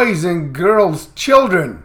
[0.00, 1.82] boys and girls, children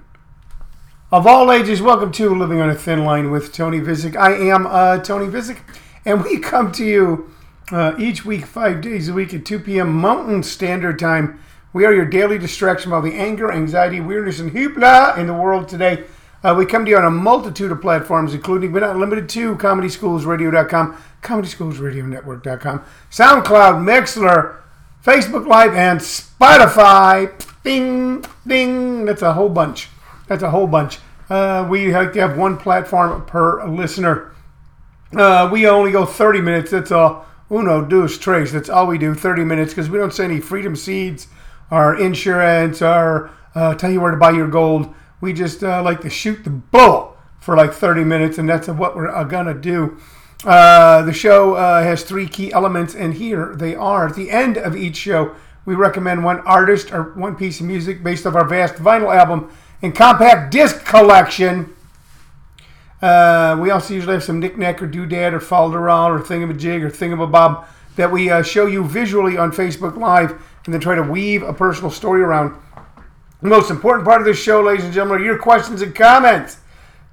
[1.12, 1.82] of all ages.
[1.82, 4.16] Welcome to Living on a Thin Line with Tony Vicich.
[4.16, 5.60] I am uh, Tony Vicich,
[6.06, 7.30] and we come to you
[7.74, 9.92] uh, each week, five days a week at 2 p.m.
[9.92, 11.42] Mountain Standard Time.
[11.74, 15.68] We are your daily distraction about the anger, anxiety, weirdness, and hoopla in the world
[15.68, 16.06] today.
[16.42, 19.58] Uh, we come to you on a multitude of platforms, including but not limited to
[19.58, 24.56] ComedySchoolsRadio.com, ComedySchoolsRadioNetwork.com, SoundCloud, Mixlr,
[25.04, 27.45] Facebook Live, and Spotify.
[27.66, 29.06] Ding, ding.
[29.06, 29.90] That's a whole bunch.
[30.28, 31.00] That's a whole bunch.
[31.32, 34.32] Uh, we like to have one platform per listener.
[35.12, 36.70] Uh, we only go 30 minutes.
[36.70, 37.26] That's all.
[37.50, 38.52] Uno, dos, tres.
[38.52, 39.16] That's all we do.
[39.16, 41.26] 30 minutes because we don't say any freedom seeds,
[41.72, 44.94] our insurance, or uh, tell you where to buy your gold.
[45.20, 48.96] We just uh, like to shoot the bull for like 30 minutes, and that's what
[48.96, 49.98] we're uh, gonna do.
[50.44, 54.08] Uh, the show has three key elements, and here they are.
[54.10, 58.04] At the end of each show, we recommend one artist or one piece of music
[58.04, 59.52] based off our vast vinyl album
[59.82, 61.76] and compact disc collection.
[63.02, 67.66] Uh, we also usually have some knickknack or doodad or falderall or thingamajig or thingamabob
[67.96, 70.32] that we uh, show you visually on Facebook Live
[70.66, 72.56] and then try to weave a personal story around.
[73.42, 76.58] The most important part of this show, ladies and gentlemen, are your questions and comments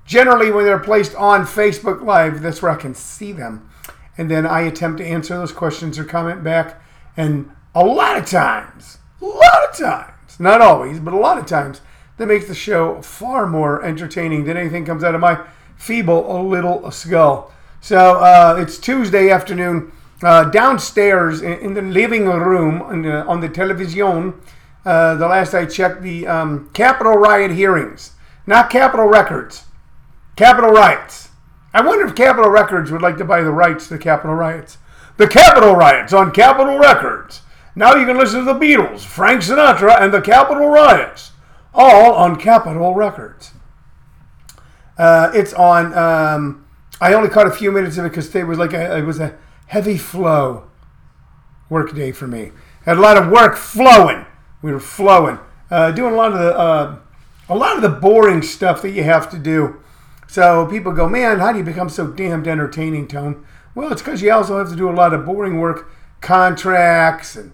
[0.05, 3.69] generally when they're placed on Facebook Live, that's where I can see them.
[4.19, 6.83] And then I attempt to answer those questions or comment back.
[7.17, 11.47] And a lot of times, a lot of times, not always, but a lot of
[11.47, 11.81] times,
[12.17, 15.45] that makes the show far more entertaining than anything comes out of my
[15.77, 17.53] feeble little skull.
[17.81, 19.92] So uh, it's Tuesday afternoon.
[20.23, 24.34] Uh, downstairs in, in, the living room on the, on the television,
[24.84, 28.12] uh, the last I checked, the um, Capitol riot hearings,
[28.47, 29.64] not Capitol records.
[30.36, 31.31] Capitol riots.
[31.75, 34.79] I wonder if Capitol Records would like to buy the rights to the Capitol riots.
[35.17, 37.42] The Capitol riots on Capitol Records.
[37.75, 41.33] Now you can listen to the Beatles, Frank Sinatra, and the Capitol riots,
[41.73, 43.53] all on Capitol Records.
[44.98, 45.97] Uh, it's on.
[45.97, 46.67] Um,
[47.01, 49.19] I only caught a few minutes of it because it was like a, it was
[49.19, 49.36] a
[49.67, 50.70] heavy flow
[51.69, 52.52] work day for me.
[52.85, 54.27] Had a lot of work flowing.
[54.61, 55.39] We were flowing,
[55.70, 56.98] uh, doing a lot of the uh,
[57.48, 59.83] a lot of the boring stuff that you have to do
[60.33, 63.45] so people go, man, how do you become so damned entertaining, Tone?
[63.74, 65.91] Well, it's because you also have to do a lot of boring work,
[66.23, 67.52] contracts and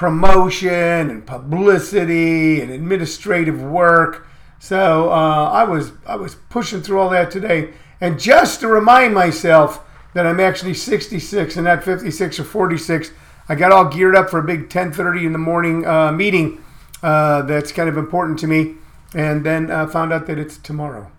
[0.00, 4.26] promotion and publicity and administrative work.
[4.58, 9.12] So uh, I was I was pushing through all that today, and just to remind
[9.12, 9.84] myself
[10.14, 13.10] that I'm actually 66 and not 56 or 46,
[13.46, 16.64] I got all geared up for a big 10:30 in the morning uh, meeting
[17.02, 18.76] uh, that's kind of important to me,
[19.14, 21.12] and then uh, found out that it's tomorrow.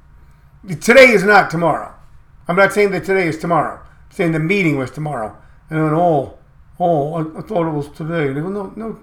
[0.82, 1.94] Today is not tomorrow.
[2.48, 3.76] I'm not saying that today is tomorrow.
[3.76, 5.38] I'm saying the meeting was tomorrow.
[5.70, 6.40] And went, oh,
[6.82, 8.28] oh, I, I thought it was today.
[8.28, 9.00] They go, no, no,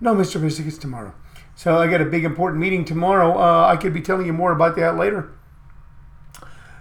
[0.00, 0.40] no, Mr.
[0.40, 1.14] Vicich, it's tomorrow.
[1.54, 3.38] So I got a big important meeting tomorrow.
[3.38, 5.32] Uh, I could be telling you more about that later.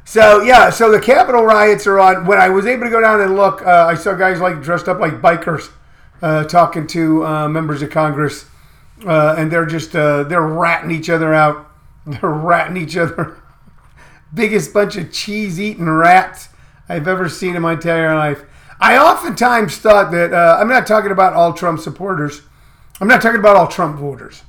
[0.05, 2.25] So yeah, so the Capitol riots are on.
[2.25, 4.87] When I was able to go down and look, uh, I saw guys like dressed
[4.87, 5.69] up like bikers
[6.21, 8.45] uh, talking to uh, members of Congress,
[9.05, 11.67] uh, and they're just uh, they're ratting each other out.
[12.05, 13.37] They're ratting each other
[14.33, 16.49] biggest bunch of cheese eating rats
[16.87, 18.43] I've ever seen in my entire life.
[18.79, 22.41] I oftentimes thought that uh, I'm not talking about all Trump supporters.
[23.01, 24.44] I'm not talking about all Trump voters,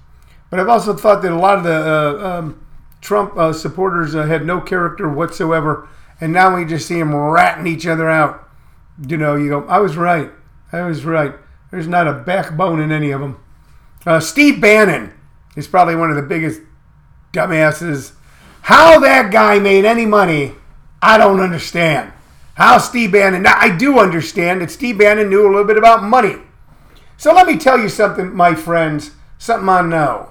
[0.50, 2.66] but I've also thought that a lot of the uh, um,
[3.00, 5.88] Trump uh, supporters uh, had no character whatsoever,
[6.20, 8.48] and now we just see them ratting each other out.
[9.06, 10.30] You know, you go, I was right.
[10.72, 11.34] I was right.
[11.70, 13.42] There's not a backbone in any of them.
[14.04, 15.12] Uh, Steve Bannon
[15.56, 16.60] is probably one of the biggest
[17.32, 18.12] dumbasses
[18.62, 20.54] how that guy made any money,
[21.02, 22.12] I don't understand.
[22.54, 26.02] How Steve Bannon, now I do understand that Steve Bannon knew a little bit about
[26.02, 26.36] money.
[27.16, 30.30] So let me tell you something, my friends, something I know.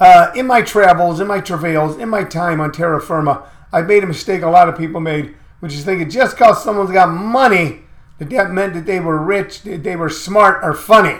[0.00, 4.04] Uh, in my travels, in my travails, in my time on terra firma, I've made
[4.04, 7.82] a mistake a lot of people made, which is thinking just because someone's got money,
[8.18, 11.18] that that meant that they were rich, that they were smart or funny.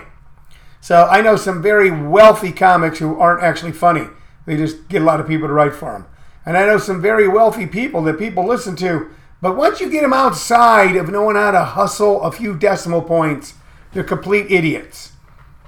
[0.80, 4.06] So I know some very wealthy comics who aren't actually funny.
[4.46, 6.06] They just get a lot of people to write for them.
[6.44, 9.10] And I know some very wealthy people that people listen to.
[9.44, 13.52] But once you get them outside of knowing how to hustle a few decimal points,
[13.92, 15.12] they're complete idiots.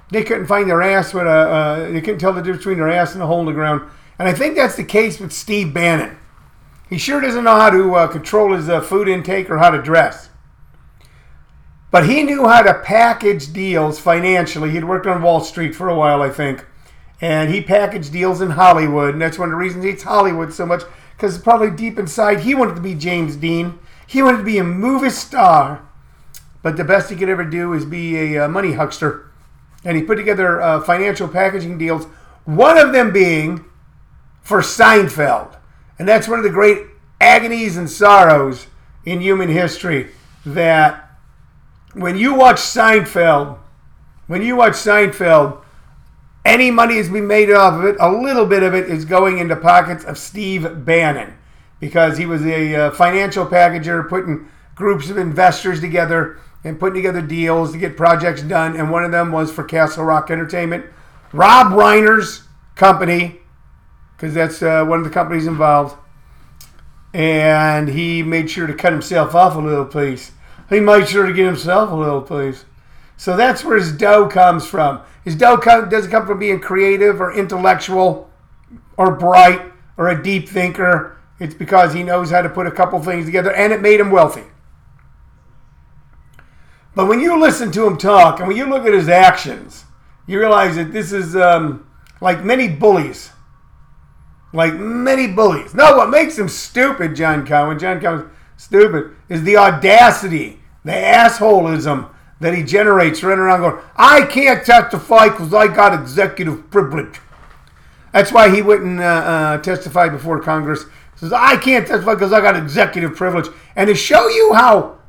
[0.09, 1.29] They couldn't find their ass with a.
[1.29, 3.87] Uh, they couldn't tell the difference between their ass and a hole in the ground.
[4.17, 6.17] And I think that's the case with Steve Bannon.
[6.89, 9.79] He sure doesn't know how to uh, control his uh, food intake or how to
[9.79, 10.31] dress.
[11.91, 14.71] But he knew how to package deals financially.
[14.71, 16.65] He'd worked on Wall Street for a while, I think
[17.21, 20.53] and he packaged deals in Hollywood, and that's one of the reasons he hates Hollywood
[20.53, 20.83] so much
[21.17, 23.79] because probably deep inside he wanted to be James Dean.
[24.05, 25.85] He wanted to be a movie star,
[26.63, 29.27] but the best he could ever do is be a uh, money huckster
[29.83, 32.05] and he put together uh, financial packaging deals.
[32.45, 33.65] One of them being
[34.41, 35.55] for Seinfeld,
[35.97, 36.79] and that's one of the great
[37.19, 38.67] agonies and sorrows
[39.05, 40.09] in human history.
[40.45, 41.09] That
[41.93, 43.57] when you watch Seinfeld,
[44.27, 45.61] when you watch Seinfeld,
[46.47, 47.97] any money is being made off of it.
[47.99, 51.37] A little bit of it is going into pockets of Steve Bannon
[51.79, 57.21] because he was a uh, financial packager, putting groups of investors together and putting together
[57.21, 58.75] deals to get projects done.
[58.75, 60.85] And one of them was for Castle Rock Entertainment.
[61.33, 62.43] Rob Reiner's
[62.75, 63.41] company,
[64.15, 65.97] because that's uh, one of the companies involved.
[67.13, 70.31] And he made sure to cut himself off a little piece.
[70.69, 72.65] He made sure to get himself a little piece.
[73.17, 75.01] So that's where his dough comes from.
[75.27, 78.31] His come, doesn't come from being creative or intellectual
[78.95, 81.17] or bright or a deep thinker.
[81.37, 84.09] It's because he knows how to put a couple things together and it made him
[84.09, 84.45] wealthy.
[86.95, 89.83] But when you listen to him talk and when you look at his actions,
[90.27, 91.85] you realize that this is um,
[92.21, 93.31] like many bullies.
[94.53, 95.73] Like many bullies.
[95.73, 102.11] No, what makes him stupid, John Cowan, John Cowan's stupid, is the audacity, the assholeism
[102.39, 107.19] that he generates running around going, I can't testify because I got executive privilege.
[108.13, 110.83] That's why he wouldn't uh, uh, testify before Congress.
[110.83, 113.47] He says, I can't testify because I got executive privilege.
[113.75, 114.99] And to show you how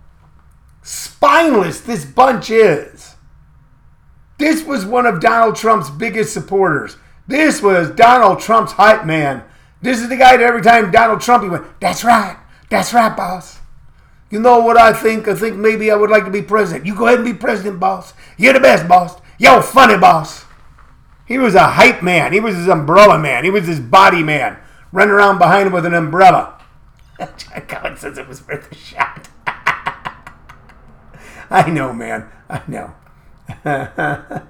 [0.82, 3.14] spineless this bunch is,
[4.38, 6.96] this was one of Donald Trump's biggest supporters.
[7.26, 9.44] This was Donald Trump's hype man.
[9.82, 12.38] This is the guy that every time Donald Trump, he went, That's right.
[12.70, 13.58] That's right, boss.
[14.30, 15.26] You know what I think?
[15.26, 16.84] I think maybe I would like to be president.
[16.86, 18.12] You go ahead and be president, boss.
[18.36, 19.18] You're the best, boss.
[19.38, 20.44] Yo, funny, boss.
[21.26, 22.32] He was a hype man.
[22.32, 23.44] He was his umbrella man.
[23.44, 24.58] He was his body man.
[24.92, 26.60] Running around behind him with an umbrella.
[27.18, 29.28] John Cowan says it was worth a shot.
[31.50, 32.28] I know, man.
[32.48, 32.94] I know.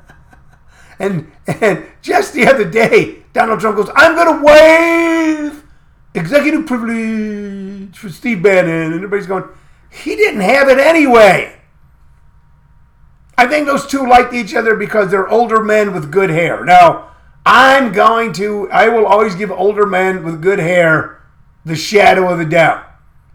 [0.98, 5.64] and and just the other day, Donald Trump goes, "I'm going to waive
[6.14, 9.44] executive privilege for Steve Bannon," and everybody's going,
[9.90, 11.58] he didn't have it anyway.
[13.37, 16.64] I think those two liked each other because they're older men with good hair.
[16.64, 17.11] Now,
[17.46, 21.23] I'm going to, I will always give older men with good hair
[21.64, 22.85] the shadow of the doubt.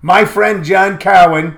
[0.02, 1.58] My friend John Cowan,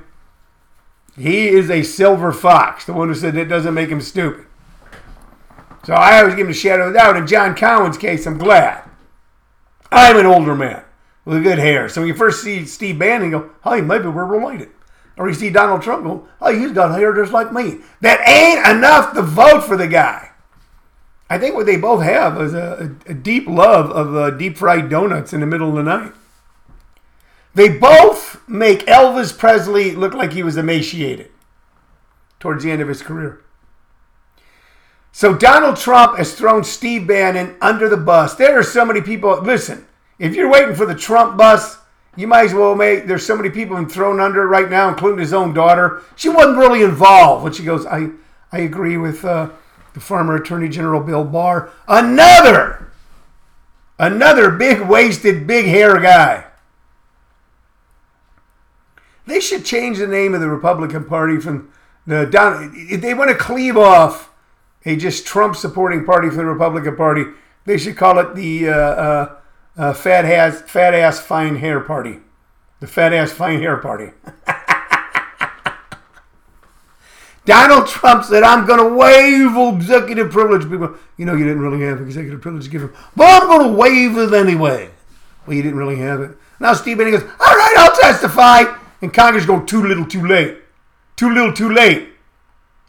[1.17, 4.45] he is a silver fox, the one who said it doesn't make him stupid.
[5.83, 7.17] So I always give him the shadow of the doubt.
[7.17, 8.83] In John Cowan's case, I'm glad.
[9.91, 10.83] I'm an older man
[11.25, 11.89] with good hair.
[11.89, 14.69] So when you first see Steve Bannon, you go, hey, maybe we're related.
[15.17, 17.79] Or you see Donald Trump oh, he's got hair just like me.
[18.01, 20.31] That ain't enough to vote for the guy.
[21.29, 24.89] I think what they both have is a, a deep love of uh, deep fried
[24.89, 26.13] donuts in the middle of the night.
[27.55, 31.31] They both make Elvis Presley look like he was emaciated
[32.39, 33.41] towards the end of his career.
[35.13, 38.35] So Donald Trump has thrown Steve Bannon under the bus.
[38.35, 39.41] There are so many people.
[39.41, 39.87] Listen,
[40.19, 41.77] if you're waiting for the Trump bus,
[42.15, 43.07] you might as well make.
[43.07, 46.01] There's so many people been thrown under right now, including his own daughter.
[46.15, 47.43] She wasn't really involved.
[47.43, 48.09] But she goes, I,
[48.51, 49.49] I agree with uh,
[49.93, 51.69] the former Attorney General Bill Barr.
[51.87, 52.91] Another,
[53.99, 56.45] another big waisted, big hair guy.
[59.27, 61.71] They should change the name of the Republican Party from
[62.07, 62.71] the down.
[62.75, 64.31] If they want to cleave off
[64.85, 67.25] a just Trump supporting party from the Republican Party,
[67.65, 68.69] they should call it the.
[68.69, 69.35] Uh, uh,
[69.77, 72.19] uh, fat ass, fat ass fine hair party.
[72.79, 74.11] The fat ass fine hair party.
[77.45, 80.63] Donald Trump said, I'm going to waive executive privilege.
[80.69, 83.71] People, you know, you didn't really have executive privilege to give him, but I'm going
[83.71, 84.89] to waive it anyway.
[85.45, 86.31] Well, you didn't really have it.
[86.59, 88.63] Now Steve Bannon goes, all right, I'll testify.
[89.01, 90.57] And Congress go, too little, too late.
[91.15, 92.09] Too little, too late.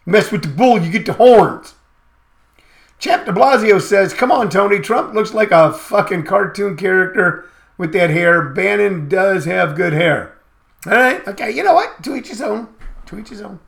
[0.07, 1.75] Mess with the bull, you get the horns.
[2.99, 4.81] Champ de Blasio says, Come on, Tony.
[4.81, 8.43] Trump looks like a fucking cartoon character with that hair.
[8.43, 10.39] Bannon does have good hair.
[10.87, 11.27] All right.
[11.29, 11.51] Okay.
[11.51, 12.03] You know what?
[12.05, 12.69] To each his own.
[13.07, 13.61] To each his own.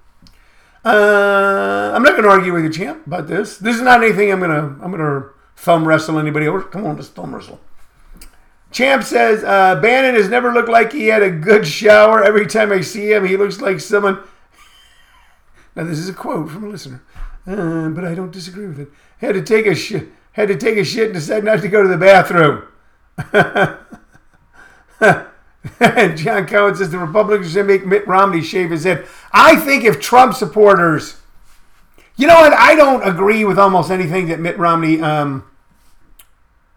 [0.85, 3.59] Uh, I'm not going to argue with you, champ, about this.
[3.59, 6.63] This is not anything I'm going to I'm going to thumb wrestle anybody over.
[6.63, 7.61] Come on, let's thumb wrestle.
[8.71, 12.23] Champ says uh, Bannon has never looked like he had a good shower.
[12.23, 14.21] Every time I see him, he looks like someone.
[15.79, 17.03] Now this is a quote from a listener,
[17.47, 20.79] uh, but I don't disagree with it had to take a shit, had to take
[20.79, 22.65] a shit and decided not to go to the bathroom.
[25.81, 29.07] and John Cowan says the Republicans should make Mitt Romney shave his head.
[29.33, 31.17] I think if Trump supporters,
[32.17, 32.53] you know what?
[32.53, 35.45] I don't agree with almost anything that Mitt Romney um,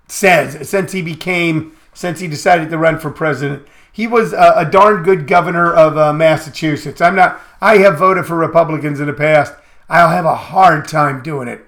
[0.07, 3.67] says since he became, since he decided to run for president.
[3.91, 7.01] He was a, a darn good governor of uh, Massachusetts.
[7.01, 7.41] I'm not.
[7.59, 9.53] I have voted for Republicans in the past.
[9.89, 11.65] I'll have a hard time doing it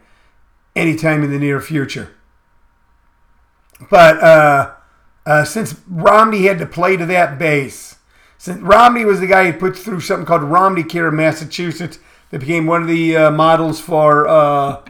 [0.75, 2.15] anytime in the near future.
[3.89, 4.71] But uh,
[5.25, 7.97] uh, since Romney had to play to that base,
[8.37, 11.99] since Romney was the guy who put through something called Romney Care in Massachusetts
[12.29, 14.81] that became one of the uh, models for uh, uh,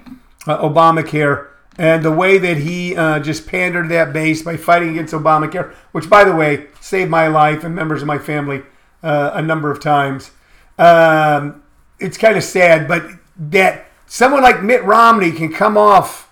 [0.48, 5.74] Obamacare, and the way that he uh, just pandered that base by fighting against Obamacare,
[5.92, 8.62] which, by the way, saved my life and members of my family
[9.03, 10.32] a number of times.
[10.77, 11.63] Um,
[12.00, 13.03] it's kind of sad, but
[13.38, 16.32] that someone like Mitt Romney can come off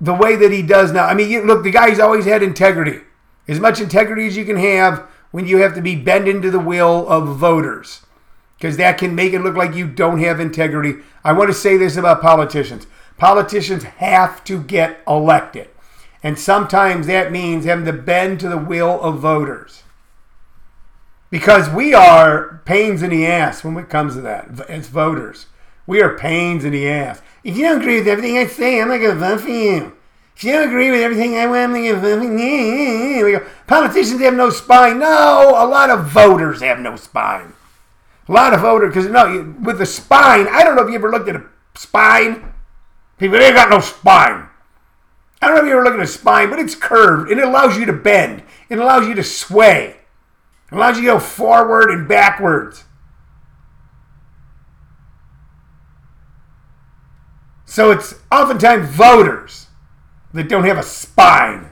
[0.00, 1.06] the way that he does now.
[1.06, 3.00] I mean, look, the guy's always had integrity,
[3.48, 6.58] as much integrity as you can have when you have to be bent into the
[6.58, 8.02] will of voters,
[8.56, 11.02] because that can make it look like you don't have integrity.
[11.24, 12.86] I want to say this about politicians
[13.18, 15.68] politicians have to get elected.
[16.22, 19.82] And sometimes that means having to bend to the will of voters.
[21.30, 25.46] Because we are pains in the ass when it comes to that as voters.
[25.86, 27.22] We are pains in the ass.
[27.44, 29.96] If you don't agree with everything I say, I'm not going to vote for you.
[30.34, 33.46] If you don't agree with everything I want, I'm going to vote for you.
[33.66, 34.98] Politicians have no spine.
[34.98, 37.52] No, a lot of voters have no spine.
[38.28, 41.10] A lot of voters, because no, with the spine, I don't know if you ever
[41.10, 41.44] looked at a
[41.74, 42.52] spine.
[43.18, 44.48] People, they ain't got no spine.
[45.40, 47.46] I don't know if you ever looked at a spine, but it's curved and it
[47.46, 48.42] allows you to bend.
[48.68, 49.96] It allows you to sway.
[50.70, 52.84] It allows you to go forward and backwards.
[57.64, 59.66] So it's oftentimes voters
[60.32, 61.70] that don't have a spine.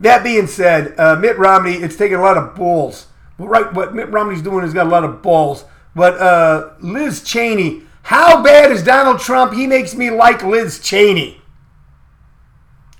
[0.00, 3.08] That being said, uh, Mitt Romney, it's taken a lot of balls.
[3.38, 5.64] Right, what Mitt Romney's doing has got a lot of balls.
[5.94, 9.52] But uh, Liz Cheney, how bad is Donald Trump?
[9.52, 11.42] He makes me like Liz Cheney.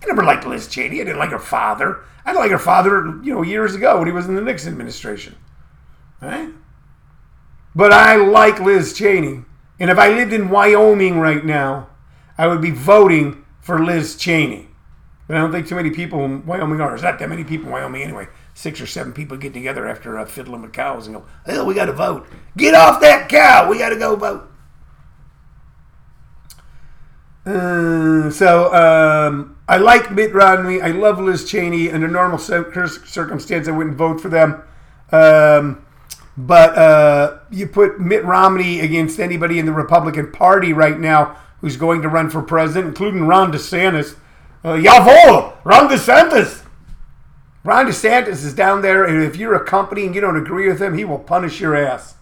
[0.02, 1.00] I never liked Liz Cheney.
[1.00, 2.04] I didn't like her father.
[2.26, 4.70] I didn't like her father, you know, years ago when he was in the Nixon
[4.70, 5.34] administration.
[6.20, 6.50] Right?
[7.74, 9.46] But I like Liz Cheney.
[9.80, 11.88] And if I lived in Wyoming right now,
[12.36, 14.68] I would be voting for Liz Cheney.
[15.26, 16.90] But I don't think too many people in Wyoming are.
[16.90, 18.28] There's not that many people in Wyoming anyway.
[18.52, 21.72] Six or seven people get together after uh, fiddling with cows and go, hell, we
[21.72, 22.26] got to vote.
[22.58, 23.70] Get off that cow.
[23.70, 24.50] We got to go vote.
[27.48, 30.82] Uh, so um, I like Mitt Romney.
[30.82, 31.90] I love Liz Cheney.
[31.90, 34.62] Under normal circumstance, I wouldn't vote for them.
[35.10, 35.84] Um,
[36.36, 41.76] but uh, you put Mitt Romney against anybody in the Republican Party right now who's
[41.76, 44.16] going to run for president, including Ron DeSantis.
[44.62, 46.64] Uh, Jawohl, Ron DeSantis.
[47.64, 50.80] Ron DeSantis is down there, and if you're a company and you don't agree with
[50.80, 52.14] him, he will punish your ass.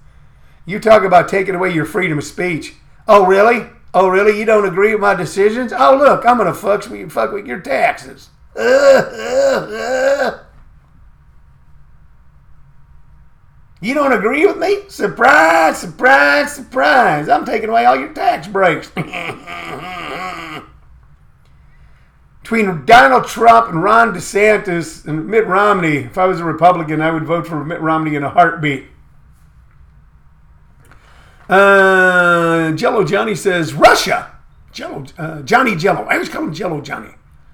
[0.65, 2.75] You talk about taking away your freedom of speech.
[3.09, 3.69] Oh, really?
[3.99, 4.39] Oh, really?
[4.39, 5.73] You don't agree with my decisions?
[5.73, 8.29] Oh, look, I'm going to fuck, fuck with your taxes.
[8.55, 10.39] Uh, uh, uh.
[13.81, 14.83] You don't agree with me?
[14.89, 17.31] Surprise, surprise, surprise.
[17.31, 18.91] I'm taking away all your tax breaks.
[22.43, 27.13] Between Donald Trump and Ron DeSantis and Mitt Romney, if I was a Republican, I
[27.13, 28.89] would vote for Mitt Romney in a heartbeat.
[31.49, 32.46] Uh,
[32.77, 34.33] Jello Johnny says Russia.
[34.73, 36.03] Jello, uh, Johnny Jello.
[36.03, 37.11] I always call him Jello Johnny.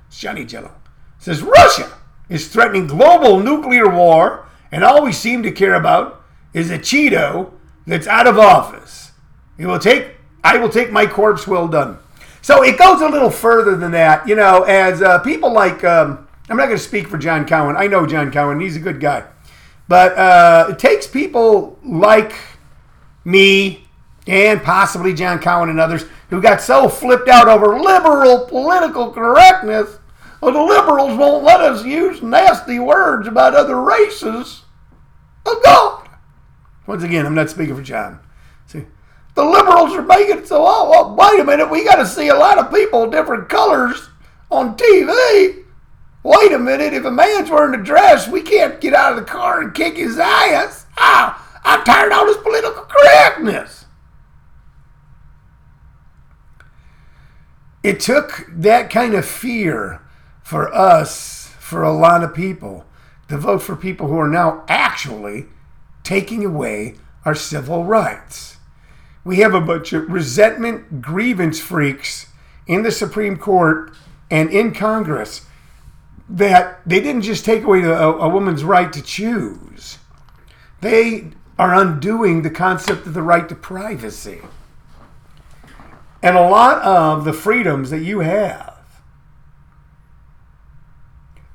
[0.09, 0.73] It's Johnny Jello.
[1.19, 1.91] Says Russia
[2.29, 6.25] is threatening global nuclear war and all we seem to care about
[6.55, 7.53] is a Cheeto
[7.87, 9.13] that's out of office.
[9.59, 11.99] He will take, I will take my corpse well done.
[12.41, 16.27] So it goes a little further than that, you know, as uh, people like, um,
[16.49, 17.77] I'm not going to speak for John Cowan.
[17.77, 19.25] I know John Cowan, he's a good guy.
[19.87, 22.35] But uh, it takes people like
[23.25, 23.87] me
[24.27, 29.99] and possibly John Cowan and others who got so flipped out over liberal political correctness
[30.43, 34.63] well, the liberals won't let us use nasty words about other races
[35.47, 36.09] of God.
[36.85, 38.19] Once again, I'm not speaking for John.
[38.67, 38.85] See,
[39.37, 42.27] the liberals are making it so, oh, well, wait a minute, we got to see
[42.27, 44.09] a lot of people different colors
[44.51, 45.63] on TV.
[46.25, 49.31] Wait a minute, if a man's wearing a dress, we can't get out of the
[49.31, 50.87] car and kick his ass.
[50.99, 53.83] Ah, I'm tired of all this political correctness.
[57.83, 60.01] It took that kind of fear
[60.43, 62.85] for us, for a lot of people,
[63.29, 65.47] to vote for people who are now actually
[66.05, 68.57] taking away our civil rights.
[69.25, 72.27] We have a bunch of resentment grievance freaks
[72.67, 73.93] in the Supreme Court
[74.31, 75.47] and in Congress
[76.29, 79.99] that they didn't just take away a, a woman's right to choose,
[80.81, 84.41] they are undoing the concept of the right to privacy.
[86.23, 88.73] And a lot of the freedoms that you have.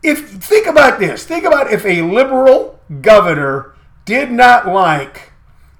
[0.03, 3.73] If think about this, think about if a liberal governor
[4.05, 5.31] did not like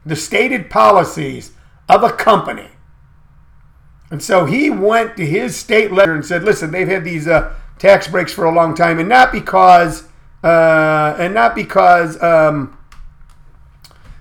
[0.06, 1.52] the stated policies
[1.90, 2.70] of a company,
[4.10, 7.54] And so he went to his state letter and said, listen, they've had these uh,
[7.78, 10.08] tax breaks for a long time, and not because,
[10.44, 12.78] uh, and not because, um,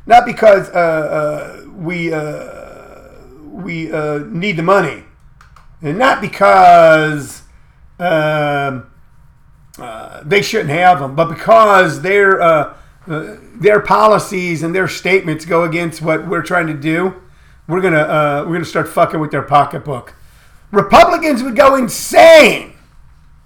[0.06, 2.55] not because uh, uh we uh,
[3.56, 5.04] we uh, need the money,
[5.82, 7.42] and not because
[7.98, 8.90] um,
[10.24, 12.74] they shouldn't have them, but because their
[13.06, 17.14] their policies and their statements go against what we're trying to do
[17.68, 20.14] we're gonna uh, we're gonna start fucking with their pocketbook.
[20.70, 22.74] Republicans would go insane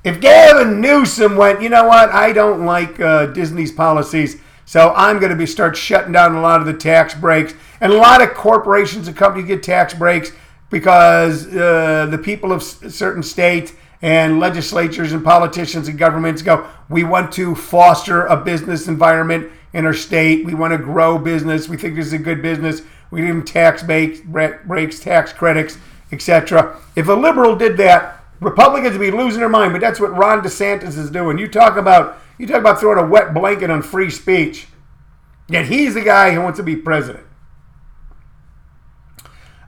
[0.05, 1.63] if Gavin Newsom went.
[1.63, 2.11] You know what?
[2.11, 4.41] I don't like uh, Disney's policies,
[4.71, 7.93] so I'm going to be start shutting down a lot of the tax breaks, and
[7.93, 10.31] a lot of corporations and companies get tax breaks
[10.71, 17.03] because uh, the people of certain states and legislatures and politicians and governments go, we
[17.03, 20.45] want to foster a business environment in our state.
[20.45, 21.69] We want to grow business.
[21.69, 22.83] We think this is a good business.
[23.11, 25.79] We give them tax breaks, tax credits,
[26.13, 26.77] etc.
[26.95, 29.73] If a liberal did that, Republicans would be losing their mind.
[29.73, 31.39] But that's what Ron DeSantis is doing.
[31.39, 34.67] You talk about you talk about throwing a wet blanket on free speech.
[35.47, 37.27] Yet he's the guy who wants to be president.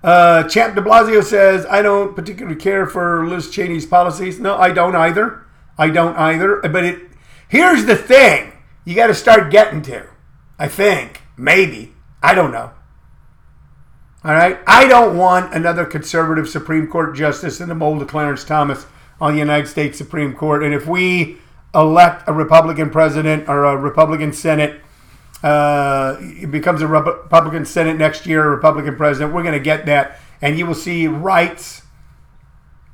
[0.03, 4.41] Uh, Champ de Blasio says, I don't particularly care for Liz Cheney's policies.
[4.41, 5.45] No, I don't either.
[5.77, 6.61] I don't either.
[6.63, 7.03] But it
[7.47, 8.53] here's the thing
[8.87, 10.07] you got to start getting to.
[10.59, 11.21] I think.
[11.37, 11.93] Maybe.
[12.23, 12.71] I don't know.
[14.25, 14.61] All right.
[14.67, 18.87] I don't want another conservative Supreme Court justice in the mold of Clarence Thomas
[19.21, 20.63] on the United States Supreme Court.
[20.63, 21.39] And if we
[21.75, 24.81] elect a Republican president or a Republican Senate,
[25.43, 29.87] uh, it becomes a Republican Senate next year, a Republican president, we're going to get
[29.87, 30.19] that.
[30.41, 31.83] And you will see rights,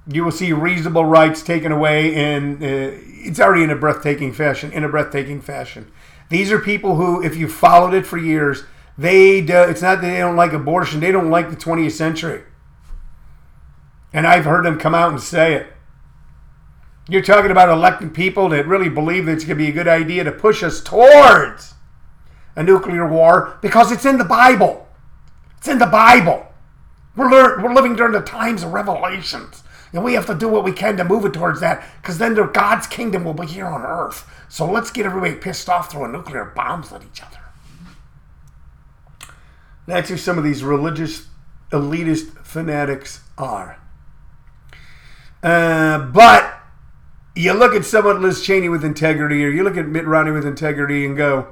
[0.07, 2.15] you will see reasonable rights taken away.
[2.15, 2.67] And uh,
[3.03, 5.91] it's already in a breathtaking fashion, in a breathtaking fashion.
[6.31, 8.65] These are people who, if you followed it for years,
[8.97, 12.43] they do, it's not that they don't like abortion; they don't like the 20th century.
[14.13, 15.69] And I've heard them come out and say it.
[17.09, 19.89] You're talking about elected people that really believe that it's going to be a good
[19.89, 21.75] idea to push us towards
[22.55, 24.87] a nuclear war because it's in the Bible.
[25.57, 26.47] It's in the Bible.
[27.17, 29.63] We're, lear- we're living during the times of revelations.
[29.93, 32.35] And we have to do what we can to move it towards that because then
[32.35, 34.29] God's kingdom will be here on earth.
[34.51, 37.39] So let's get everybody pissed off throwing nuclear bombs at each other.
[39.87, 41.29] That's who some of these religious
[41.73, 43.79] elitist fanatics are.
[45.43, 46.58] Uh, but
[47.39, 50.45] you look at someone Liz Cheney with integrity, or you look at Mitt Romney with
[50.45, 51.47] integrity, and go,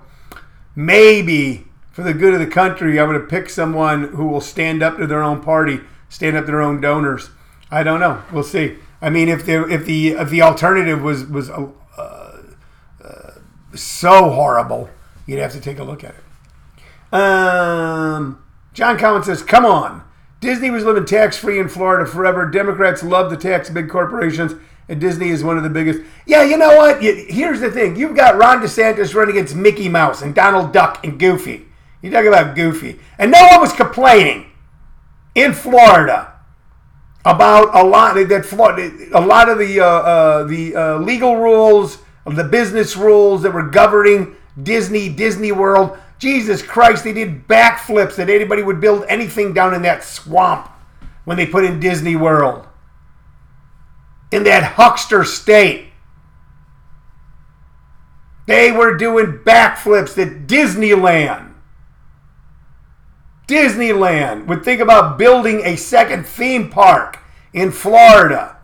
[0.74, 4.82] maybe for the good of the country, I'm going to pick someone who will stand
[4.82, 7.30] up to their own party, stand up to their own donors.
[7.70, 8.20] I don't know.
[8.32, 8.78] We'll see.
[9.00, 13.30] I mean, if the if the if the alternative was was uh, uh,
[13.74, 14.90] so horrible,
[15.24, 17.14] you'd have to take a look at it.
[17.14, 20.02] Um, John Collins says, "Come on,
[20.40, 22.50] Disney was living tax free in Florida forever.
[22.50, 24.54] Democrats love to tax big corporations."
[24.88, 26.00] And Disney is one of the biggest.
[26.26, 27.02] Yeah, you know what?
[27.02, 31.18] Here's the thing: you've got Ron DeSantis running against Mickey Mouse and Donald Duck and
[31.18, 31.66] Goofy.
[32.02, 34.46] You talk about Goofy, and no one was complaining
[35.34, 36.32] in Florida
[37.24, 41.98] about a lot that Florida, a lot of the uh, uh, the uh, legal rules,
[42.24, 48.30] the business rules that were governing Disney, Disney World Jesus Christ, they did backflips that
[48.30, 50.70] anybody would build anything down in that swamp
[51.24, 52.66] when they put in Disney World.
[54.30, 55.86] In that huckster state.
[58.46, 61.52] They were doing backflips at Disneyland.
[63.48, 67.18] Disneyland would think about building a second theme park
[67.52, 68.56] in Florida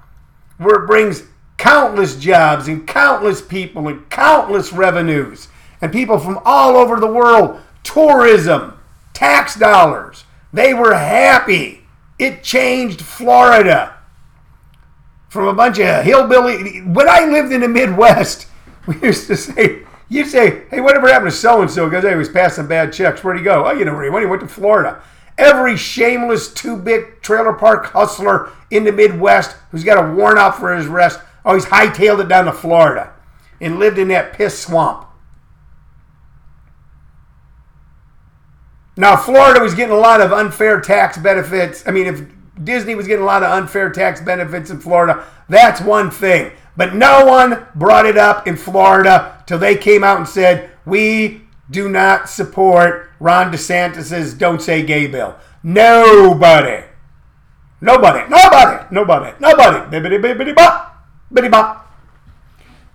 [0.58, 1.24] where it brings
[1.56, 5.48] countless jobs and countless people and countless revenues
[5.80, 8.78] and people from all over the world, tourism,
[9.12, 10.24] tax dollars.
[10.52, 11.84] They were happy.
[12.18, 13.91] It changed Florida
[15.32, 16.80] from a bunch of hillbilly.
[16.80, 18.48] When I lived in the Midwest,
[18.86, 21.88] we used to say, you'd say, hey, whatever happened to so and so?
[21.88, 23.24] Because he was passing bad checks.
[23.24, 23.66] Where'd he go?
[23.66, 24.26] Oh, you know where he went.
[24.26, 25.02] He went to Florida.
[25.38, 30.58] Every shameless two bit trailer park hustler in the Midwest who's got a warrant out
[30.58, 33.14] for his arrest, oh, he's hightailed it down to Florida
[33.58, 35.06] and lived in that piss swamp.
[38.98, 41.88] Now, Florida was getting a lot of unfair tax benefits.
[41.88, 42.22] I mean, if
[42.62, 46.52] Disney was getting a lot of unfair tax benefits in Florida, that's one thing.
[46.76, 51.42] But no one brought it up in Florida till they came out and said, we
[51.70, 55.36] do not support Ron DeSantis's Don't Say Gay bill.
[55.62, 56.84] Nobody.
[57.80, 58.28] Nobody.
[58.28, 58.86] Nobody.
[58.90, 59.36] Nobody.
[59.40, 59.96] Nobody.
[59.96, 61.04] Bibbidi bibbidi bop.
[61.32, 61.78] Bibbidi bop.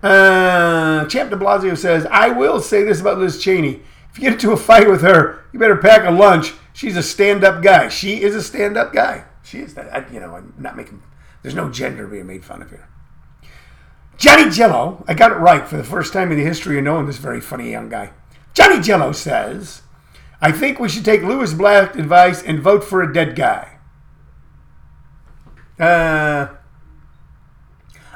[0.04, 3.82] Uh, Champ de Blasio says, I will say this about Liz Cheney.
[4.12, 6.54] If you get into a fight with her, you better pack a lunch.
[6.74, 7.90] She's a stand up guy.
[7.90, 9.26] She is a stand up guy.
[9.48, 9.94] She is that.
[9.94, 11.02] I, you know, I'm not making.
[11.42, 12.90] There's no gender being made fun of here.
[14.18, 17.06] Johnny Jello, I got it right for the first time in the history of knowing
[17.06, 18.10] this very funny young guy.
[18.54, 19.84] Johnny Jello says,
[20.42, 23.78] I think we should take Lewis Black advice and vote for a dead guy.
[25.80, 26.48] Uh,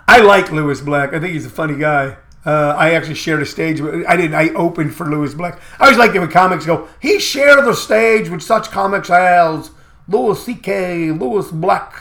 [0.07, 1.13] I like Lewis Black.
[1.13, 2.17] I think he's a funny guy.
[2.43, 3.79] Uh, I actually shared a stage.
[3.79, 4.33] With, I didn't.
[4.33, 5.61] I opened for Lewis Black.
[5.79, 6.89] I always like it when comics go.
[6.99, 9.69] He shared the stage with such comics as
[10.07, 11.93] Louis C.K., Lewis Black,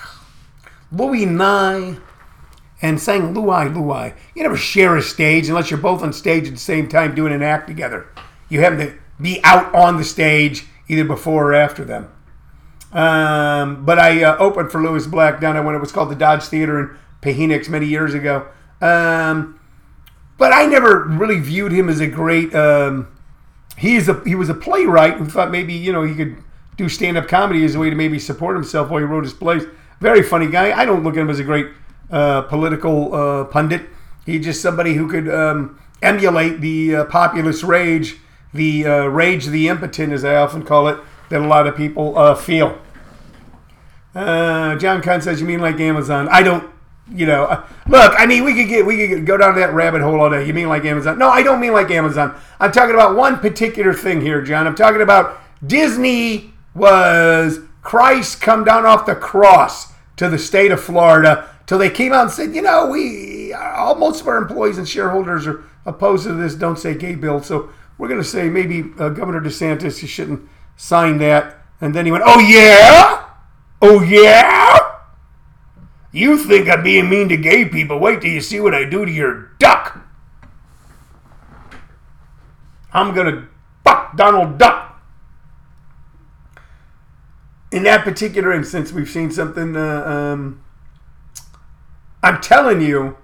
[0.92, 1.96] Louis Nye,
[2.82, 4.14] and sang Louis Louis.
[4.34, 7.32] You never share a stage unless you're both on stage at the same time doing
[7.32, 8.08] an act together.
[8.48, 12.10] You happen to be out on the stage either before or after them.
[12.92, 16.16] Um, but I uh, opened for Lewis Black down at when it was called the
[16.16, 18.48] Dodge Theater in Phoenix many years ago.
[18.80, 19.60] Um,
[20.38, 22.52] but I never really viewed him as a great.
[22.54, 23.06] Um,
[23.76, 26.42] he is a he was a playwright who thought maybe you know he could
[26.80, 29.34] do stand up comedy as a way to maybe support himself while he wrote his
[29.34, 29.64] plays.
[30.00, 30.76] Very funny guy.
[30.76, 31.66] I don't look at him as a great
[32.10, 33.82] uh, political uh, pundit.
[34.24, 38.16] He's just somebody who could um, emulate the uh, populist rage,
[38.54, 41.76] the uh, rage of the impotent, as I often call it, that a lot of
[41.76, 42.78] people uh, feel.
[44.14, 46.68] Uh, John Kahn says, "You mean like Amazon?" I don't.
[47.12, 48.14] You know, look.
[48.16, 50.46] I mean, we could get we could go down that rabbit hole all day.
[50.46, 51.18] You mean like Amazon?
[51.18, 52.34] No, I don't mean like Amazon.
[52.58, 54.66] I'm talking about one particular thing here, John.
[54.66, 60.80] I'm talking about Disney was Christ come down off the cross to the state of
[60.80, 64.78] Florida till they came out and said, you know, we all most of our employees
[64.78, 66.54] and shareholders are opposed to this.
[66.54, 67.42] Don't say gay bill.
[67.42, 71.56] So we're going to say maybe uh, Governor DeSantis you shouldn't sign that.
[71.80, 73.20] And then he went, oh yeah.
[73.82, 74.78] Oh, yeah?
[76.12, 77.98] You think I'm being mean to gay people?
[77.98, 79.98] Wait till you see what I do to your duck.
[82.92, 83.48] I'm going to
[83.84, 84.89] fuck Donald Duck.
[87.72, 89.76] In that particular instance, we've seen something.
[89.76, 90.64] Uh, um,
[92.22, 93.16] I'm telling you,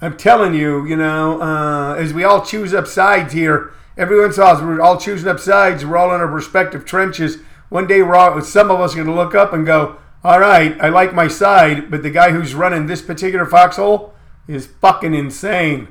[0.00, 4.52] I'm telling you, you know, uh, as we all choose up sides here, everyone saw
[4.52, 7.38] us, we're all choosing up sides, we're all in our respective trenches
[7.70, 10.40] one day we're all, some of us are going to look up and go, all
[10.40, 14.12] right, I like my side, but the guy who's running this particular foxhole
[14.46, 15.88] is fucking insane.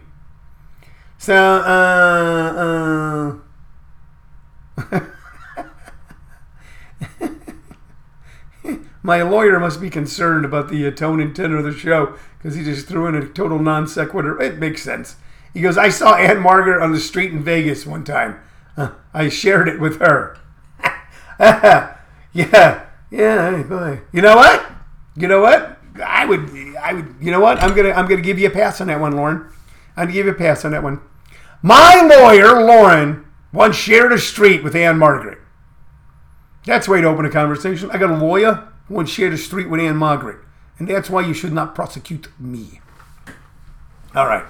[1.18, 3.34] So, uh,
[4.78, 5.00] uh,
[9.02, 12.56] my lawyer must be concerned about the uh, tone and tenor of the show because
[12.56, 14.42] he just threw in a total non sequitur.
[14.42, 15.16] It makes sense.
[15.54, 18.40] He goes, I saw Ann-Margret on the street in Vegas one time.
[18.78, 20.38] Uh, I shared it with her.
[21.40, 23.64] yeah, yeah.
[23.64, 24.02] Boy.
[24.12, 24.66] You know what?
[25.16, 25.78] You know what?
[26.04, 26.50] I would,
[26.82, 27.16] I would.
[27.20, 27.62] You know what?
[27.62, 29.50] I'm gonna, I'm gonna give you a pass on that one, Lauren.
[29.96, 31.02] I'm gonna give you a pass on that one.
[31.62, 35.40] My lawyer, Lauren, once shared a street with Ann-Margret.
[36.66, 37.90] That's the way to open a conversation.
[37.92, 40.40] I got a lawyer once shared a street with Ann-Margret,
[40.78, 42.82] and that's why you should not prosecute me.
[44.16, 44.46] All right.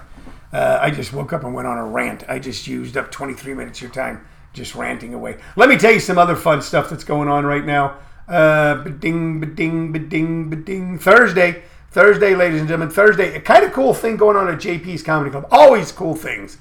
[0.51, 2.23] Uh, I just woke up and went on a rant.
[2.27, 5.37] I just used up 23 minutes of your time just ranting away.
[5.55, 7.97] Let me tell you some other fun stuff that's going on right now.
[8.27, 10.97] Uh, ba-ding, ba-ding, ba-ding, ba-ding.
[10.97, 13.35] Thursday, Thursday, ladies and gentlemen, Thursday.
[13.35, 15.47] A kind of cool thing going on at JP's Comedy Club.
[15.51, 16.57] Always cool things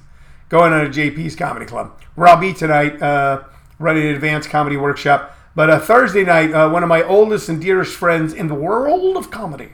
[0.49, 1.99] going on at JP's Comedy Club.
[2.15, 3.43] Where I'll be tonight, uh,
[3.77, 5.35] running an advanced comedy workshop.
[5.59, 9.17] But uh, Thursday night, uh, one of my oldest and dearest friends in the world
[9.17, 9.73] of comedy,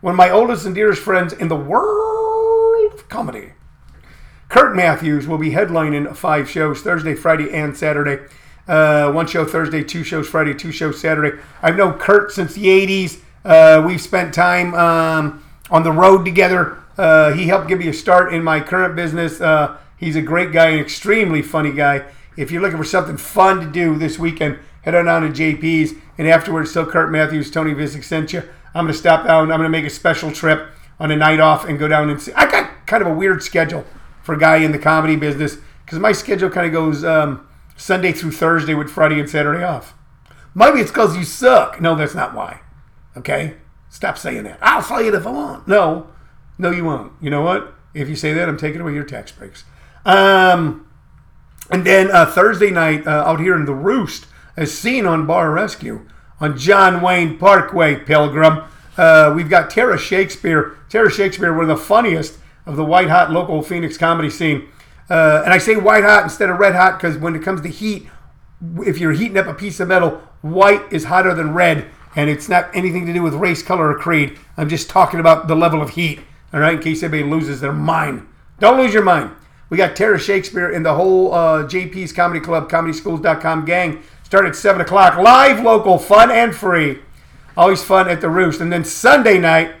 [0.00, 3.54] one of my oldest and dearest friends in the world of comedy,
[4.48, 8.22] Kurt Matthews will be headlining five shows Thursday, Friday, and Saturday.
[8.68, 11.36] Uh, one show Thursday, two shows Friday, two shows Saturday.
[11.60, 13.20] I've known Kurt since the 80s.
[13.44, 16.78] Uh, we've spent time um, on the road together.
[16.96, 19.40] Uh, he helped give me a start in my current business.
[19.40, 22.04] Uh, he's a great guy, an extremely funny guy.
[22.36, 25.94] If you're looking for something fun to do this weekend, head on down to JP's.
[26.16, 28.42] And afterwards, so Kurt Matthews, Tony Vicich sent you.
[28.74, 29.50] I'm going to stop down.
[29.50, 30.68] I'm going to make a special trip
[31.00, 32.32] on a night off and go down and see.
[32.32, 33.84] I got kind of a weird schedule
[34.22, 38.12] for a guy in the comedy business because my schedule kind of goes um, Sunday
[38.12, 39.94] through Thursday with Friday and Saturday off.
[40.54, 41.80] Maybe it's because you suck.
[41.80, 42.60] No, that's not why.
[43.16, 43.54] Okay?
[43.88, 44.58] Stop saying that.
[44.62, 45.68] I'll say it if I want.
[45.68, 46.08] No,
[46.58, 47.12] no, you won't.
[47.20, 47.74] You know what?
[47.92, 49.64] If you say that, I'm taking away your tax breaks.
[50.04, 50.88] Um,
[51.70, 55.50] and then uh, Thursday night uh, out here in the Roost, as seen on Bar
[55.50, 56.06] Rescue
[56.40, 58.64] on John Wayne Parkway, Pilgrim.
[58.96, 60.76] Uh, we've got Tara Shakespeare.
[60.88, 64.68] Tara Shakespeare, one of the funniest of the white hot local Phoenix comedy scene.
[65.10, 67.68] Uh, and I say white hot instead of red hot because when it comes to
[67.68, 68.08] heat,
[68.78, 71.86] if you're heating up a piece of metal, white is hotter than red,
[72.16, 74.38] and it's not anything to do with race, color, or creed.
[74.56, 76.20] I'm just talking about the level of heat.
[76.52, 78.26] All right, in case anybody loses their mind.
[78.60, 79.30] Don't lose your mind.
[79.68, 84.02] We got Tara Shakespeare and the whole uh, JP's Comedy Club, ComedySchools.com gang.
[84.34, 85.16] Start at 7 o'clock.
[85.16, 86.98] Live, local, fun, and free.
[87.56, 88.60] Always fun at the Roost.
[88.60, 89.76] And then Sunday night,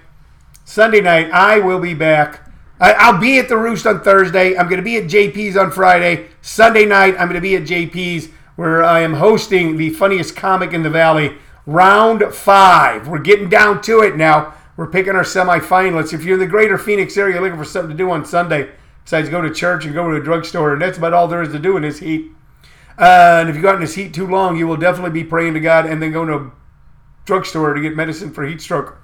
[0.64, 2.48] Sunday night, I will be back.
[2.78, 4.56] I, will be at the Roost on Thursday.
[4.56, 6.28] I'm going to be at JP's on Friday.
[6.40, 10.72] Sunday night, I'm going to be at JP's where I am hosting the funniest comic
[10.72, 11.36] in the Valley,
[11.66, 13.08] round five.
[13.08, 14.54] We're getting down to it now.
[14.76, 16.12] We're picking our semifinalists.
[16.12, 18.70] If you're in the greater Phoenix area looking for something to do on Sunday,
[19.02, 21.50] besides go to church and go to a drugstore, and that's about all there is
[21.50, 22.30] to do in this heat.
[22.98, 25.60] And if you got in this heat too long, you will definitely be praying to
[25.60, 26.52] God and then going to a
[27.24, 28.98] drugstore to get medicine for heat stroke.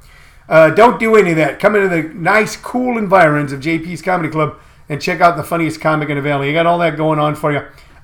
[0.48, 1.60] Uh, don't do any of that.
[1.60, 5.80] Come into the nice, cool environs of JP's Comedy Club and check out the funniest
[5.80, 6.48] comic in the valley.
[6.48, 7.60] You got all that going on for you.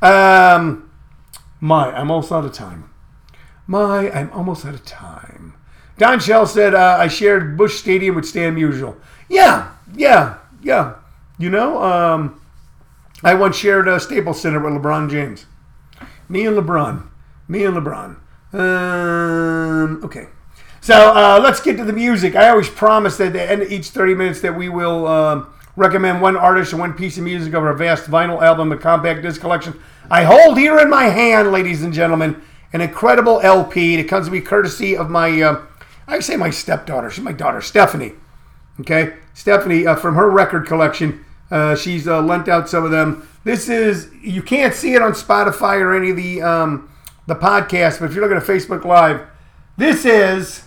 [0.06, 0.90] Um,
[1.60, 2.90] my, I'm almost out of time.
[3.66, 5.54] My, I'm almost out of time.
[5.98, 8.96] Don Shell said, uh, I shared Busch Stadium with Stan Musial.
[9.28, 10.96] Yeah, yeah, yeah.
[11.38, 12.40] You know, um,
[13.24, 15.46] I once shared a Staples Center with LeBron James.
[16.28, 17.06] Me and LeBron.
[17.48, 18.16] Me and LeBron.
[18.52, 20.28] Um, okay.
[20.80, 22.36] So uh, let's get to the music.
[22.36, 25.52] I always promise that at the end of each 30 minutes that we will um,
[25.74, 29.22] recommend one artist or one piece of music of our vast vinyl album and compact
[29.22, 29.78] disc collection.
[30.10, 32.40] I hold here in my hand, ladies and gentlemen,
[32.72, 35.62] an incredible LP that comes to me courtesy of my, uh,
[36.06, 37.10] I say my stepdaughter.
[37.10, 38.12] She's my daughter, Stephanie.
[38.80, 41.24] Okay, Stephanie uh, from her record collection.
[41.50, 43.28] Uh, she's uh, lent out some of them.
[43.44, 46.90] This is you can't see it on Spotify or any of the um,
[47.26, 49.22] the podcast, but if you're looking at Facebook Live,
[49.76, 50.64] this is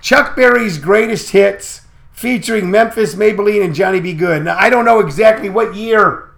[0.00, 1.82] Chuck Berry's greatest hits
[2.12, 4.12] featuring Memphis, Maybellene, and Johnny B.
[4.12, 4.44] Goode.
[4.44, 6.30] Now, I don't know exactly what year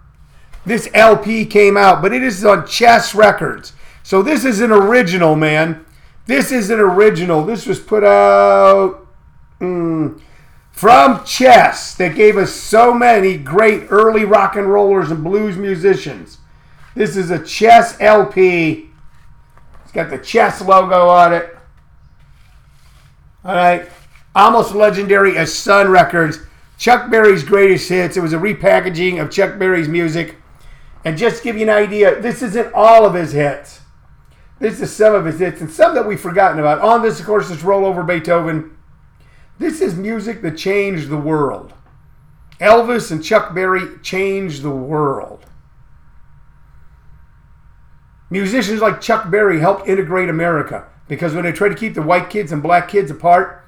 [0.65, 3.73] this LP came out, but it is on Chess Records.
[4.03, 5.85] So this is an original, man.
[6.25, 7.45] This is an original.
[7.45, 9.07] This was put out
[9.59, 10.19] mm,
[10.81, 16.39] from Chess that gave us so many great early rock and rollers and blues musicians.
[16.95, 18.89] This is a Chess LP.
[19.83, 21.55] It's got the Chess logo on it.
[23.45, 23.87] All right.
[24.33, 26.39] Almost legendary as Sun Records.
[26.79, 28.17] Chuck Berry's greatest hits.
[28.17, 30.37] It was a repackaging of Chuck Berry's music.
[31.05, 33.81] And just to give you an idea, this isn't all of his hits.
[34.57, 36.79] This is some of his hits and some that we've forgotten about.
[36.79, 38.75] On this, of course, is Roll Over Beethoven.
[39.61, 41.73] This is music that changed the world.
[42.59, 45.45] Elvis and Chuck Berry changed the world.
[48.31, 50.87] Musicians like Chuck Berry helped integrate America.
[51.07, 53.63] Because when they tried to keep the white kids and black kids apart,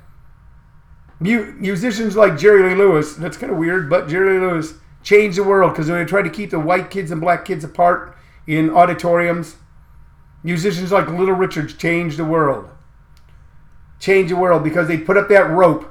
[1.19, 5.37] mu- musicians like Jerry Lee Lewis, that's kind of weird, but Jerry Lee Lewis changed
[5.37, 8.17] the world because when they tried to keep the white kids and black kids apart
[8.47, 9.57] in auditoriums,
[10.41, 12.67] musicians like Little Richard changed the world.
[14.03, 15.89] Changed the world because they put up that rope.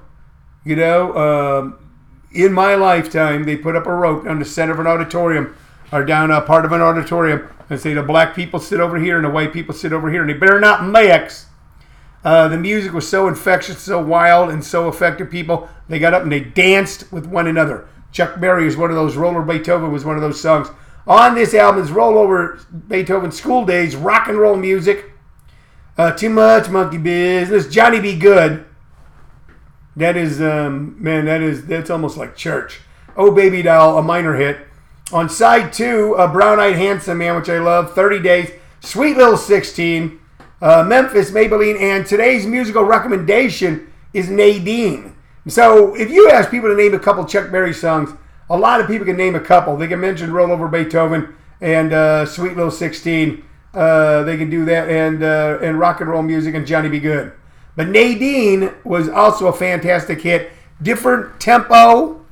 [0.66, 1.78] You know, um,
[2.30, 5.56] in my lifetime, they put up a rope on the center of an auditorium
[5.90, 9.16] or down a part of an auditorium and say the black people sit over here
[9.16, 11.46] and the white people sit over here, and they better not mix.
[12.22, 15.70] Uh, the music was so infectious, so wild, and so affected people.
[15.88, 17.88] They got up and they danced with one another.
[18.12, 19.16] Chuck Berry is one of those.
[19.16, 20.68] Roller Beethoven was one of those songs.
[21.06, 25.11] On this album is Roll Over Beethoven School Days, rock and roll music.
[25.96, 27.68] Uh, too much monkey business.
[27.68, 28.18] Johnny B.
[28.18, 28.64] Goode.
[29.94, 32.80] That is, um, man, that is that's almost like church.
[33.16, 34.58] Oh Baby Doll, a minor hit.
[35.12, 38.50] On side two, a brown eyed handsome man, which I love, 30 days,
[38.80, 40.18] Sweet Little 16,
[40.62, 45.14] uh, Memphis, Maybellene, and today's musical recommendation is Nadine.
[45.46, 48.10] So if you ask people to name a couple Chuck Berry songs,
[48.48, 49.76] a lot of people can name a couple.
[49.76, 53.44] They can mention Roll Over Beethoven and uh, Sweet Little 16.
[53.74, 57.00] Uh, they can do that and uh, and rock and roll music and Johnny B.
[57.00, 57.32] Goode.
[57.74, 60.52] But Nadine was also a fantastic hit.
[60.82, 62.22] Different tempo,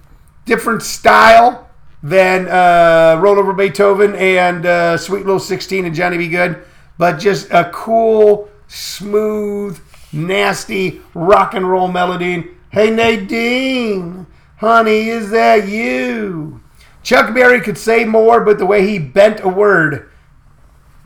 [0.44, 1.70] different style
[2.02, 6.28] than uh, Roll Over Beethoven and uh, Sweet Little 16 and Johnny B.
[6.28, 6.62] Goode,
[6.98, 9.80] but just a cool, smooth,
[10.12, 12.48] nasty rock and roll melody.
[12.70, 14.26] Hey Nadine,
[14.58, 16.60] honey, is that you?
[17.02, 20.09] Chuck Berry could say more, but the way he bent a word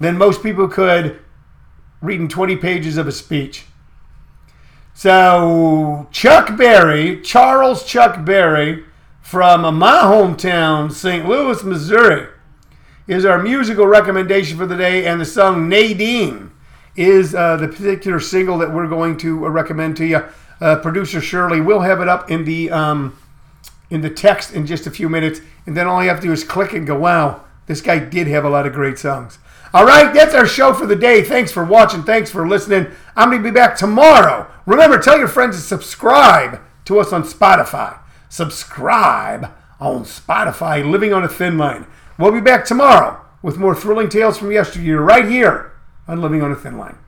[0.05, 1.19] than most people could
[2.03, 3.65] reading 20 pages of a speech.
[4.93, 8.85] So, Chuck Berry, Charles Chuck Berry,
[9.23, 11.27] from my hometown, St.
[11.27, 12.29] Louis, Missouri,
[13.09, 16.53] is our musical recommendation for the day, and the song Nadine
[16.95, 20.23] is uh, the particular single that we're going to uh, recommend to you.
[20.61, 23.19] Uh, Producer Shirley will have it up in the um,
[23.91, 26.33] in the text in just a few minutes, and then all you have to do
[26.33, 29.39] is click and go, "Wow, this guy did have a lot of great songs."
[29.75, 31.23] All right, that's our show for the day.
[31.23, 32.05] Thanks for watching.
[32.05, 32.87] Thanks for listening.
[33.15, 34.51] I'm going to be back tomorrow.
[34.65, 37.99] Remember, tell your friends to subscribe to us on Spotify
[38.35, 41.87] subscribe on Spotify, Living on a Thin Line.
[42.19, 45.73] We'll be back tomorrow with more thrilling tales from yesteryear right here
[46.09, 46.99] on Living on a Thin Line.